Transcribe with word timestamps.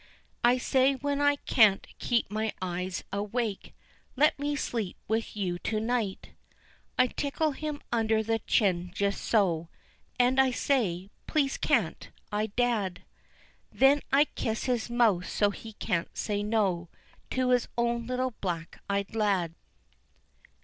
I 0.43 0.57
say, 0.57 0.93
when 0.95 1.21
I 1.21 1.35
can't 1.35 1.85
keep 1.99 2.31
my 2.31 2.53
eyes 2.59 3.03
awake, 3.13 3.75
"Let 4.15 4.39
me 4.39 4.55
sleep 4.55 4.97
with 5.07 5.37
you 5.37 5.59
to 5.59 5.79
night." 5.79 6.31
I 6.97 7.05
tickle 7.05 7.51
him 7.51 7.83
under 7.91 8.23
the 8.23 8.39
chin 8.39 8.89
just 8.95 9.21
so 9.23 9.69
And 10.19 10.41
I 10.41 10.49
say, 10.49 11.11
"Please 11.27 11.55
can't 11.59 12.09
I, 12.31 12.47
dad?" 12.47 13.03
Then 13.71 14.01
I 14.11 14.25
kiss 14.25 14.63
his 14.63 14.89
mouth 14.89 15.29
so 15.29 15.51
he 15.51 15.73
can't 15.73 16.17
say 16.17 16.41
no, 16.41 16.89
To 17.29 17.51
his 17.51 17.67
own 17.77 18.07
little 18.07 18.33
black 18.41 18.81
eyed 18.89 19.13
lad. 19.13 19.53